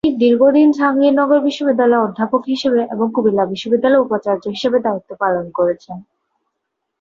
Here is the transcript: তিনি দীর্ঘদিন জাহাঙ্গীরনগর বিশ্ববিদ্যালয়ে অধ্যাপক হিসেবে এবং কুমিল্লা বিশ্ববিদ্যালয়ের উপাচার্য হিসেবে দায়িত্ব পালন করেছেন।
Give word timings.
তিনি 0.03 0.19
দীর্ঘদিন 0.23 0.67
জাহাঙ্গীরনগর 0.71 1.39
বিশ্ববিদ্যালয়ে 1.39 2.03
অধ্যাপক 2.03 2.41
হিসেবে 2.45 2.79
এবং 2.93 3.07
কুমিল্লা 3.15 3.43
বিশ্ববিদ্যালয়ের 3.45 4.05
উপাচার্য 4.05 4.43
হিসেবে 4.55 4.77
দায়িত্ব 4.79 5.11
পালন 5.21 5.45
করেছেন। 5.57 5.97